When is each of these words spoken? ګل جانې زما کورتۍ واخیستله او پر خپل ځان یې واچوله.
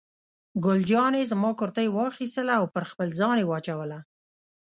ګل 0.65 0.79
جانې 0.91 1.23
زما 1.31 1.51
کورتۍ 1.59 1.87
واخیستله 1.91 2.53
او 2.59 2.65
پر 2.73 2.83
خپل 2.91 3.07
ځان 3.19 3.35
یې 3.41 3.45
واچوله. 3.49 3.99